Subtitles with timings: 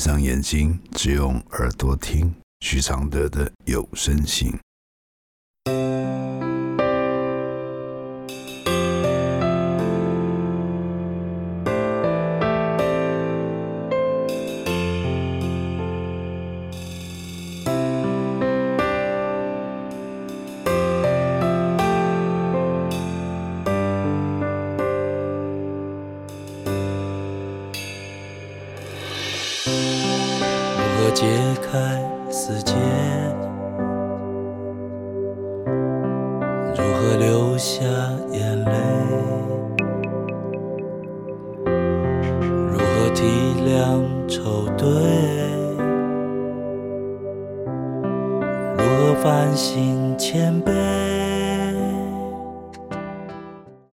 [0.00, 4.50] 闭上眼睛，只用耳朵听许常德的有声信。
[43.60, 44.86] 何体谅愁对？
[48.76, 50.70] 如何反省谦卑？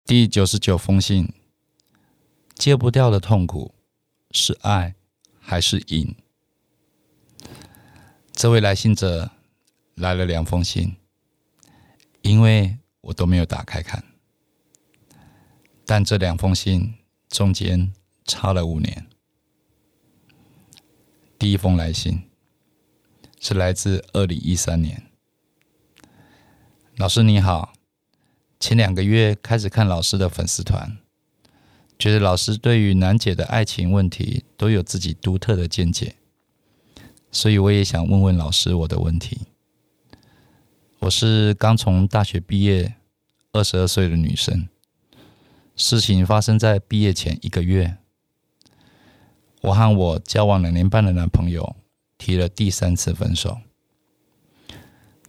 [0.04, 1.32] 第九十九封信，
[2.54, 3.74] 戒不掉的痛苦
[4.32, 4.94] 是爱
[5.40, 6.14] 还是瘾？
[8.32, 9.30] 这位来信者
[9.94, 10.96] 来了两封信，
[12.20, 14.04] 因为我都没有打开看，
[15.86, 16.94] 但这两封信
[17.30, 17.90] 中间
[18.26, 19.06] 差了五年。
[21.44, 22.22] 第一封来信
[23.38, 25.02] 是来自二零一三年，
[26.96, 27.74] 老师你好，
[28.58, 30.96] 前两个月开始看老师的粉丝团，
[31.98, 36.14] 觉得老师对于难解的爱情问题都有自己独特的见解。
[37.30, 39.42] 所以我也想问问老师我的问题。
[41.00, 42.94] 我是刚从大学毕业，
[43.52, 44.66] 二十二岁的女生。
[45.76, 47.98] 事情发生在毕业前一个月，
[49.64, 51.74] 我和我交往两年半的男朋友
[52.18, 53.56] 提了第三次分手。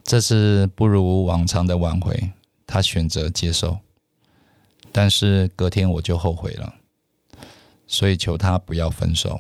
[0.04, 2.34] 这次不如往常的挽回，
[2.68, 3.80] 他选择接受，
[4.92, 6.76] 但是隔天我就后悔了，
[7.88, 9.40] 所以求他不要分手。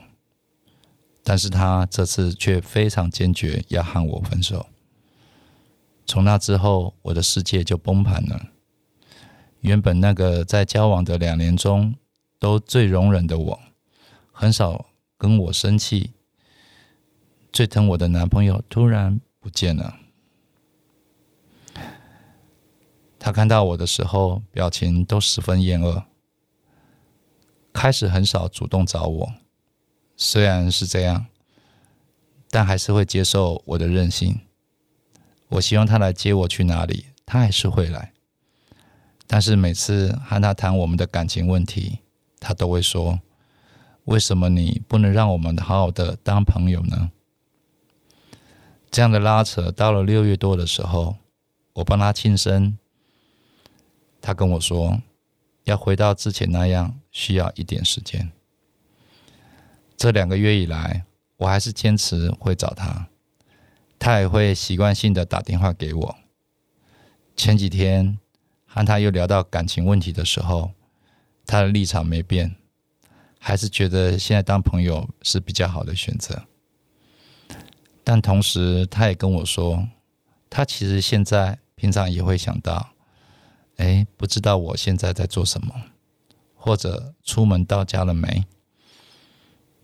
[1.26, 4.66] 但是他这次却非常坚决要和我分手。
[6.06, 8.40] 从那之后，我的世界就崩盘了。
[9.60, 11.96] 原本那个在交往的两年中
[12.40, 13.60] 都最容忍的我，
[14.38, 14.88] 很少
[15.18, 16.12] 跟我生气、
[17.54, 19.96] 最疼我的男朋友突然不见了。
[23.18, 26.04] 他看到我的时候，表情都十分厌恶，
[27.72, 29.34] 开始很少主动找我。
[30.18, 31.28] 虽然是这样，
[32.50, 34.42] 但还是会接受我的任性。
[35.48, 38.12] 我希望他来接我去哪里，他还是会来。
[39.26, 42.00] 但是每次和他谈我们的感情问题，
[42.42, 43.22] 他都会说
[44.06, 47.12] ：“为什么你不能让我们好好的当朋友呢？”
[48.90, 51.18] 这样的拉扯到了六月多的时候，
[51.74, 52.78] 我帮他庆生，
[54.22, 55.02] 他跟我说
[55.66, 58.32] 要回到之前那样，需要一点时间。
[59.98, 61.04] 这两个月以来，
[61.38, 63.08] 我还是坚持会找他，
[64.00, 66.16] 他也会习惯性的打电话给我。
[67.36, 68.18] 前几天
[68.66, 70.72] 和他又聊到感情问题的时候，
[71.46, 72.56] 他的立场没变，
[73.48, 76.48] 还是觉得现在当朋友是比较好的选择。
[78.04, 79.88] 但同时，他也跟我说，
[80.50, 82.90] 他其实现在平常也会想到，
[83.78, 85.76] 哎，不知道我现在在做什么，
[86.56, 88.46] 或者出门到家了没。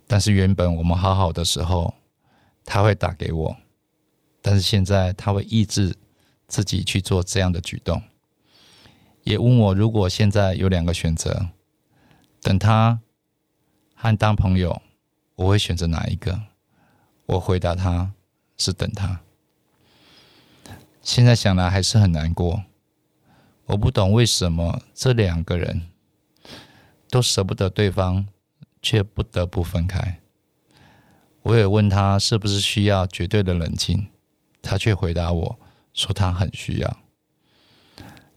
[0.07, 1.93] 但是原本我们好好的时候，
[2.65, 3.55] 他会打给我，
[4.41, 5.95] 但是现在他会抑制
[6.47, 8.01] 自己去做这样的举动，
[9.21, 11.49] 也问我如果现在有两个选择，
[12.41, 12.99] 等他
[14.01, 14.81] 和当朋友，
[15.35, 16.41] 我会选择哪一个？
[17.27, 18.11] 我回答他
[18.57, 19.21] 是等他。
[21.01, 22.63] 现在想来还是很难过，
[23.65, 25.89] 我不懂为什么这两个人
[27.09, 28.27] 都舍不得对方。
[28.83, 30.19] 却不得不分开。
[31.43, 34.07] 我也问他是不是需要绝对的冷静，
[34.59, 35.59] 他却回答我
[35.93, 36.97] 说他很需要，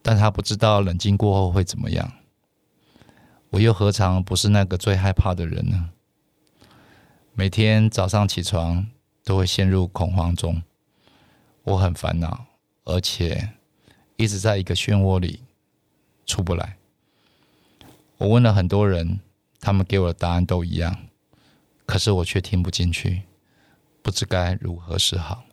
[0.03, 2.11] 但他不知道冷静过后会怎么样。
[3.55, 5.91] 我又何尝不是那个最害怕的人呢？
[7.33, 8.85] 每天早上起床
[9.23, 10.61] 都会陷入恐慌中，
[11.63, 12.47] 我很烦恼，
[12.83, 13.53] 而且
[14.17, 15.39] 一直在一个漩涡里
[16.25, 16.75] 出不来。
[18.17, 19.19] 我问了很多人。
[19.61, 21.07] 他们给我的答案都一样，
[21.87, 23.23] 可是我却听不进去，
[24.03, 25.43] 不知该如何是好。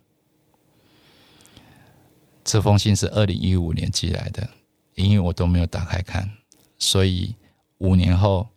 [2.45, 4.51] 这封信是二零一五年寄来的，
[4.97, 6.31] 因为我都没有打开看，
[6.79, 7.35] 所以
[7.83, 8.51] 五年后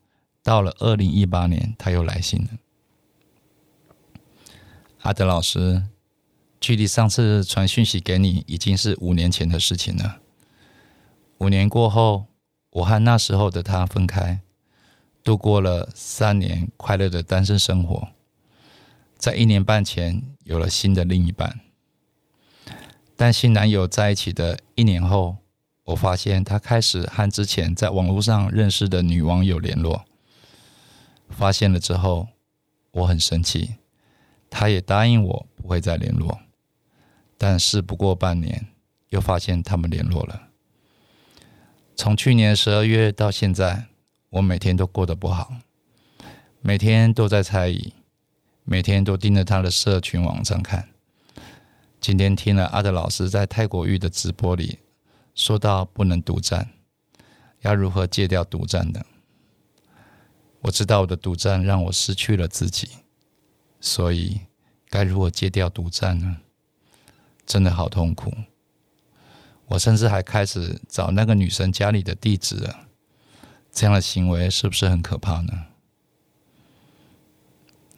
[0.44, 2.50] 到了二零一八年，他又来信了。
[5.01, 5.81] 阿德老师，
[6.62, 10.22] 距离上次传讯息给你已经是五年前的事情了。
[11.39, 12.27] 五年过后，
[12.69, 14.42] 我和那时候的他分开。
[15.24, 18.10] 度过了三年快乐的单身生活，
[19.18, 21.62] 在一年半前有了新的另一半，
[23.16, 25.38] 但新男友在一起的一年后，
[25.86, 30.06] 我发现他开始和之前在网络上认识的女网友联络。
[31.30, 32.28] 发现了之后，
[32.92, 33.76] 我很生气，
[34.50, 36.40] 他也答应我不会再联络。
[37.38, 38.68] 但事不过半年，
[39.10, 40.50] 又发现他们联络了。
[41.96, 43.86] 从去年十二月到现在，
[44.30, 45.54] 我每天都过得不好，
[46.62, 47.94] 每天都在猜疑，
[48.64, 50.90] 每天都盯着他的社群网站看。
[52.00, 54.80] 今天听了阿德老师在泰国玉的直播里
[55.36, 56.70] 说到，不能独占，
[57.60, 59.06] 要如何戒掉独占的？
[60.62, 62.90] 我知道我的独占让我失去了自己，
[63.82, 64.40] 所以
[64.90, 66.38] 该如何戒掉独占呢？
[67.46, 68.34] 真的好痛苦。
[69.68, 72.88] 我甚至还开始找那个女生家里的地址了。
[73.72, 75.66] 这样的行为是不是很可怕呢？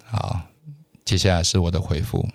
[0.04, 0.42] 好，
[1.06, 2.28] 接下来是我的回复，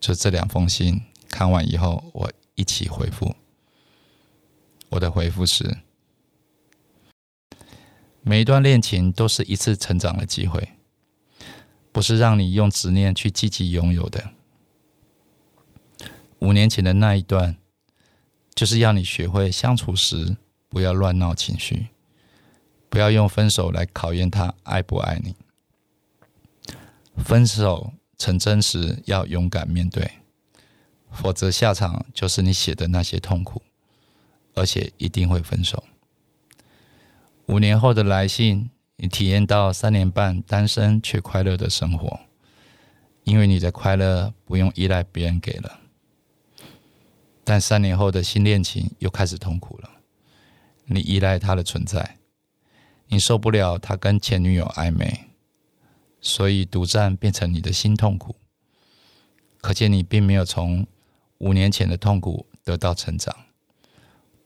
[0.00, 3.36] 就这两封信看完以后，我一起回复。
[4.90, 5.78] 我的回复是。
[8.22, 10.72] 每一段恋情都是一次成长的机会，
[11.90, 14.30] 不是让你用执念去积极拥有的。
[16.40, 17.56] 五年前的那一段，
[18.54, 20.36] 就是要你学会相处时
[20.68, 21.88] 不要乱闹情绪，
[22.90, 25.34] 不要用分手来考验他爱不爱你。
[27.16, 30.10] 分手成真时要勇敢面对，
[31.10, 33.62] 否则下场就是你写的那些痛苦，
[34.60, 35.82] 而且一定会分手。
[37.46, 42.20] 五年后的来信，你体验到三年半单身却快乐的生活，
[43.24, 45.80] 因为你的快乐不用依赖别人给了。
[47.42, 49.90] 但三年后的新恋情又开始痛苦了，
[50.84, 52.18] 你依赖他的存在，
[53.08, 55.20] 你受不了他跟前女友暧昧，
[56.20, 58.36] 所以独占变成你的新痛苦。
[59.62, 60.86] 可见你并没有从
[61.38, 63.34] 五年前的痛苦得到成长，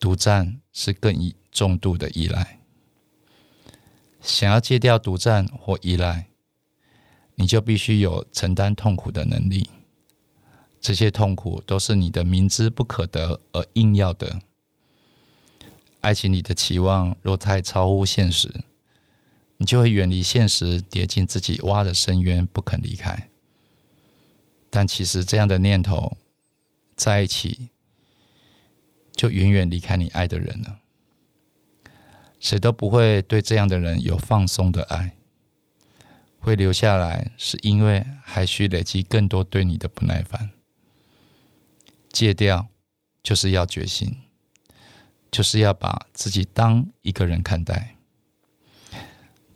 [0.04, 2.60] 独占是更重度的依赖。
[4.20, 6.26] 想要戒掉独占或依赖，
[7.36, 9.70] 你就必须有承担痛苦的能力。
[10.78, 14.42] 这些痛苦都是你的明知不可得而硬要得。
[16.02, 18.52] 爱情里的期望若太超乎现实，
[19.56, 23.30] 你就会远离现实，跌进自己挖的深渊，不肯离开。
[24.68, 26.18] 但其实这样的念头
[26.94, 27.70] 在一起，
[29.14, 30.80] 就远远离开你爱的人了。
[32.40, 35.16] 谁都不会对这样的人有放松的爱，
[36.38, 40.50] 会留下来，是因为还需累积更多对你的不耐烦。
[42.10, 42.68] 戒掉，
[43.22, 44.16] 就是要决心，
[45.30, 47.96] 就是要把自己当一个人看待，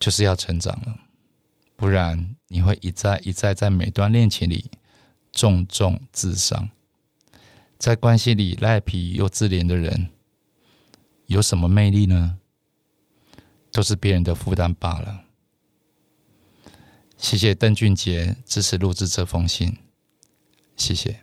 [0.00, 0.98] 就是要成长了，
[1.76, 4.70] 不然你会一再一再在每段恋情里
[5.30, 6.70] 重重自伤。
[7.78, 10.10] 在关系里赖皮又自怜的人，
[11.26, 12.38] 有什么魅力呢？
[13.70, 15.24] 都是别人的负担罢了。
[17.16, 19.76] 谢谢邓俊杰支持录制这封信，
[20.76, 21.22] 谢谢。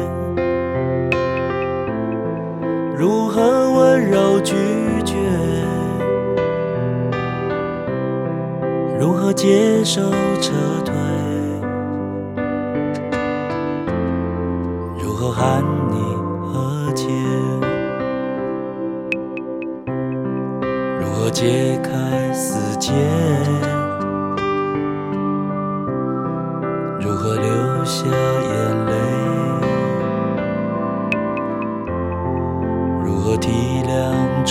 [3.01, 4.53] 如何温柔拒
[5.03, 5.15] 绝？
[8.99, 9.99] 如何接受
[10.39, 10.53] 撤
[10.85, 10.93] 退？
[14.99, 15.63] 如何喊